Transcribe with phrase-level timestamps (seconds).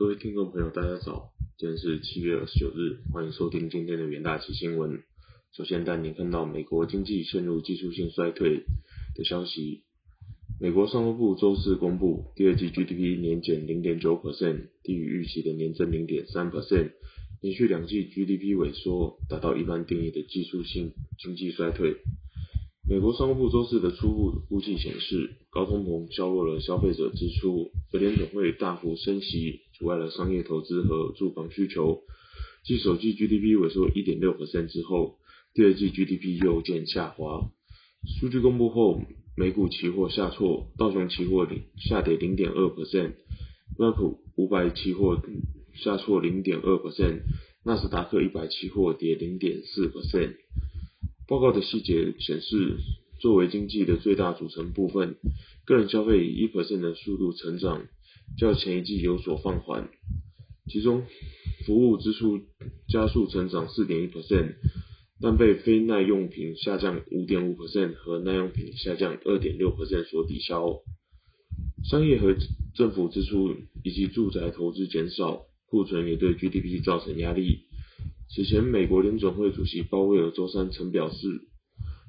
[0.00, 5.02] 各位听众朋友，大家早，今天是七月二十九日，欢迎收听今天的元大旗新闻。
[5.52, 8.64] 首先带您看到美国经济陷入技术性衰退
[9.14, 9.82] 的消息。
[10.58, 16.92] 美国商务部周四公布，第二季 GDP 年减零点九 percent，低于预期的年增零点三 percent，
[17.42, 21.98] 连续两季 GDP 萎缩，达到一般定义的技术性经济衰退。
[22.90, 32.00] 美国商务部周四的初步估计显示，高通膨削弱了消费者支出，美联总会大幅升息，阻碍了商业投资和住房需求。
[32.64, 35.18] 继首季 GDP 萎缩1.6%之后，
[35.54, 37.52] 第二季 GDP 又见下滑。
[38.18, 39.00] 数据公布后，
[39.36, 41.46] 美股期货下挫，道琼期货
[41.76, 43.12] 下跌0.2%，
[43.78, 45.22] 标普500期货
[45.74, 47.20] 下挫0.2%，
[47.64, 50.34] 纳斯达克100期货跌0.4%。
[51.30, 52.78] 报告的细节显示，
[53.20, 55.14] 作为经济的最大组成部分，
[55.64, 57.86] 个人消费以一 percent 的速度成长，
[58.36, 59.88] 较前一季有所放缓。
[60.66, 61.04] 其中，
[61.64, 62.40] 服务支出
[62.88, 64.56] 加速成长四点一 percent，
[65.20, 70.80] 但被非耐用品下降五点五 percent 和耐用品下降二点六 percent 所抵消。
[71.84, 72.34] 商业和
[72.74, 77.69] 政府支出以及住宅投资减少，库存也对 GDP 造成压力。
[78.32, 81.16] 此前，美国联准会主席鲍威尔周三曾表示，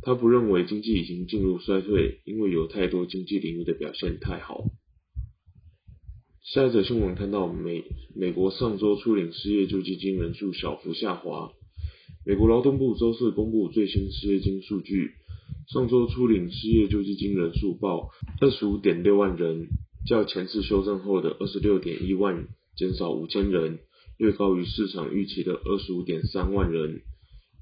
[0.00, 4.64] 他不认为经济已经进入衰退，因为有太多经济领域的表现太好。
[6.42, 11.52] 下一则新闻看到美美国上周初领失业救济金人数小幅下滑。
[12.24, 15.10] 美国劳动部周四公布最新失业金数据，
[15.68, 18.08] 上周初领失业救济金人数报
[18.40, 19.66] 二十五点六万人，
[20.06, 23.80] 较前次修正后的二十六点一万减少五千人。
[24.18, 27.02] 略高于市场预期的二十五点三万人，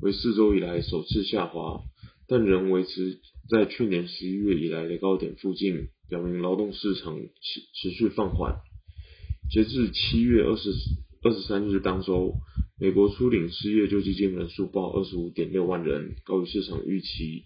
[0.00, 1.82] 为四周以来首次下滑，
[2.28, 3.18] 但仍维持
[3.50, 8.60] 在去年十一月以来的高点附近，表明劳动市场持持续放缓。
[9.50, 10.70] 截至七月二十
[11.22, 12.34] 二十三日当周，
[12.80, 17.42] 美国初领失业救济金人数报二十五点六万人，高于市场预期，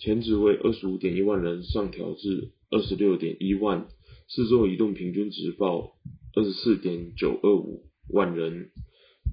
[0.00, 3.86] 前值为二十五点一万人上调至二十六点一万，
[4.28, 5.92] 四周移动平均值报
[6.34, 7.91] 二十四点九二五。
[8.08, 8.70] 万人。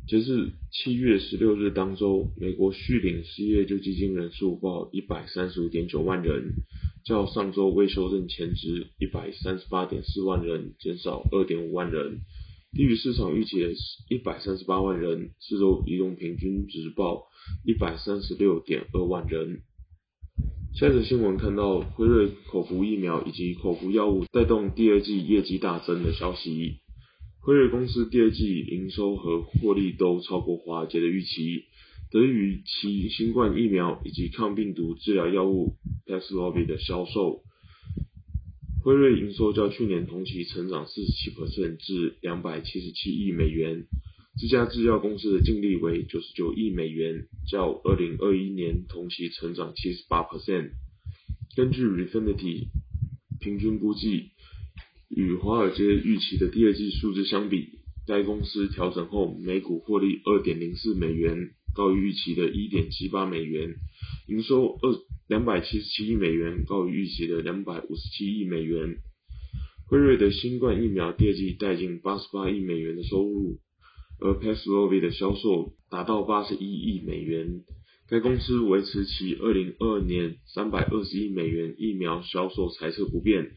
[0.08, 6.54] 截至七月十六日当周，美国续领失业救济金人数报一百三十五点九万人，
[7.06, 12.22] 较上周未修正前值一百三十八点四万人减少二点五万人，
[12.72, 13.72] 低于市场预期的
[14.10, 15.32] 一百三十八万人。
[15.40, 17.28] 四周移动平均值报
[17.64, 19.62] 一百三十六点二万人。
[20.74, 26.80] 下则新闻看到辉瑞口服疫苗以及口服药物带动第二季业绩大增的消息。
[27.50, 31.64] 辉瑞公司第二季营收和获利都超过华尔街的预期，
[32.12, 35.74] 得益于其新冠疫苗以及抗病毒治疗药物
[36.06, 37.42] Paxlovid 的销售。
[38.84, 43.88] 辉瑞营收较去年同期成长四十七 percent 至两百七十七亿美元。
[44.40, 50.70] 这家制药公司的净利为九十九亿美元，较二零二一年同期成长七十八 percent。
[51.56, 52.68] 根据 Refinity
[53.40, 54.34] 平均估计。
[55.10, 63.72] 与华尔街预期的第二季数字相比，该公司调整后每股获利二点零四美元，高于预期的一点七八美元；
[64.28, 64.96] 营收二
[65.28, 68.98] 两百七十七亿美元，高于预期的两百五十七亿美元。
[69.88, 73.60] 辉瑞的新冠疫苗第二季带进八十八亿美元的收入，
[74.20, 77.64] 而 p a x l o v i 的销售达到八十一亿美元。
[78.08, 83.52] 该公司维持其二零二二年三百二十亿美元疫苗销售财测不变。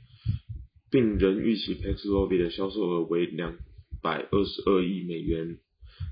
[0.93, 3.57] 并仍预期 Paxlovid 的销售额为两
[4.03, 5.57] 百二十二亿美元。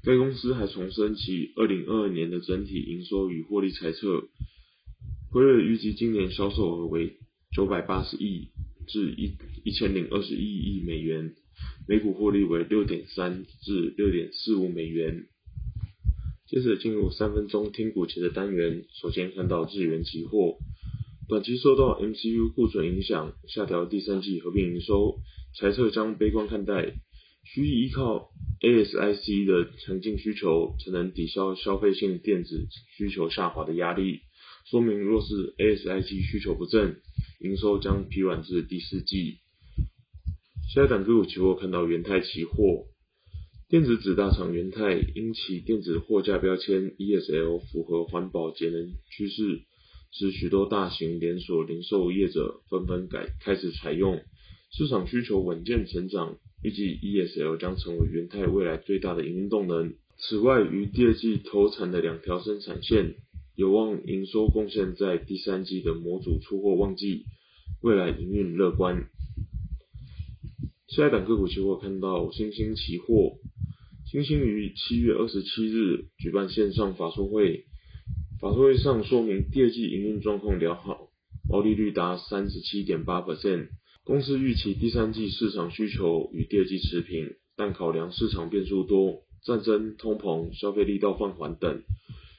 [0.02, 4.28] 该公司还重申其二零二二年的整体营收与获利猜测。
[5.30, 7.18] 辉瑞预计今年销售额为
[7.54, 8.48] 九百八十亿
[8.88, 11.34] 至一一千零二十一亿美元，
[11.86, 15.26] 每股获利为六点三至六点四五美元。
[16.48, 20.56] 接着进入三分钟听股节的单元，首先看到智元期货。
[21.30, 25.20] 短期受到 MCU 库存影响，下调第三季合并营收，
[25.54, 26.94] 财测将悲观看待，
[27.44, 32.66] 需依靠 ASIC 的强劲需求，才能抵消消费性电子
[32.97, 34.22] 需求下滑的压力。
[34.68, 36.97] 说明若是 ASIC 需求不振，
[37.38, 39.36] 营收将疲软至第四季。
[40.74, 42.86] 下一档个股期货看到元泰期货，
[43.68, 49.62] 电子纸大厂元泰因其电子货架标签 ESL 符合环保节能趋势。
[50.12, 54.21] 使许多大型连锁零售业者纷纷改开始采用，
[54.72, 59.95] 市场需求稳健成长，预计 ESL 将成为元泰未来最大的营运动能。
[60.18, 63.15] 此外，于第二季投产的两条生产线
[63.54, 67.24] 有望营收贡献在第三季的模组出货旺季，
[67.80, 69.07] 未来营运乐观。
[70.89, 73.39] 下一档个股期货看到新兴期货，
[74.10, 77.65] 新兴于七月二十七日举办线上法说会，
[78.41, 81.10] 法说会上说明第二季营运状况良好，
[81.47, 83.69] 毛利率达三十七点八 percent，
[84.03, 91.83] 公司预期第三季市场需求与第二季持平，但考量市场变数多，战争、通膨、消费力道放缓等，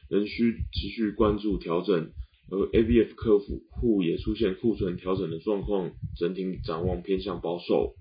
[0.09, 2.09] 仍需持续关注调整。
[2.49, 7.93] 而 ABF 客户也出现库存调整的状况，整体展望偏向保守。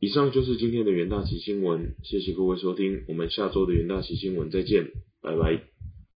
[0.00, 4.90] 以上就是今天的元大旗新闻，谢谢各位收听，我们下周的元大旗新闻再见，
[5.22, 5.79] 拜拜。